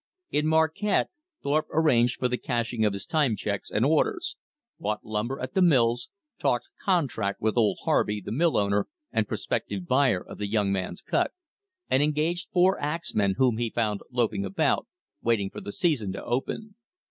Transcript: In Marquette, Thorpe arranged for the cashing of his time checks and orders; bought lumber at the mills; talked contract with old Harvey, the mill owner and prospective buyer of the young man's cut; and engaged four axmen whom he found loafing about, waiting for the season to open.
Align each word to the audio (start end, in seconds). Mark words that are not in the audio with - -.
In 0.31 0.47
Marquette, 0.47 1.11
Thorpe 1.43 1.67
arranged 1.71 2.17
for 2.17 2.27
the 2.27 2.39
cashing 2.39 2.83
of 2.83 2.93
his 2.93 3.05
time 3.05 3.35
checks 3.35 3.69
and 3.69 3.85
orders; 3.85 4.35
bought 4.79 5.05
lumber 5.05 5.39
at 5.39 5.53
the 5.53 5.61
mills; 5.61 6.09
talked 6.39 6.69
contract 6.83 7.39
with 7.39 7.55
old 7.55 7.77
Harvey, 7.83 8.19
the 8.19 8.31
mill 8.31 8.57
owner 8.57 8.87
and 9.11 9.27
prospective 9.27 9.85
buyer 9.85 10.19
of 10.25 10.39
the 10.39 10.47
young 10.49 10.71
man's 10.71 11.03
cut; 11.03 11.33
and 11.87 12.01
engaged 12.01 12.49
four 12.51 12.79
axmen 12.81 13.35
whom 13.37 13.57
he 13.57 13.69
found 13.69 14.01
loafing 14.09 14.43
about, 14.43 14.87
waiting 15.21 15.51
for 15.51 15.61
the 15.61 15.71
season 15.71 16.11
to 16.13 16.23
open. 16.23 16.73